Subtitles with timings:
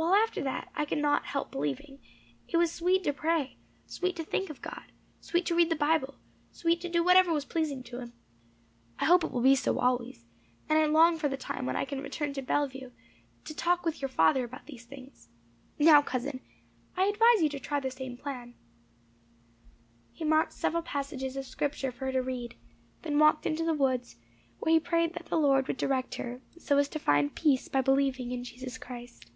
[0.00, 1.98] Well, after all that, I could not help believing;
[2.46, 3.56] it was sweet to pray
[3.88, 4.84] sweet to think of God
[5.20, 6.14] sweet to read the Bible
[6.52, 8.12] sweet to do whatever was pleasing to Him.
[9.00, 10.24] I hope it will be so always;
[10.68, 12.92] and I long for the time when I can return to Bellevue
[13.44, 15.30] to talk with your father about these things.
[15.80, 16.40] Now, cousin,
[16.96, 18.54] I advise you to try the same plan."
[20.12, 22.54] He marked several passages of Scripture for her to read;
[23.02, 24.14] then walked into the woods,
[24.60, 27.80] where he prayed that the Lord would direct her, so as to find peace by
[27.80, 29.32] believing in Jesus Christ.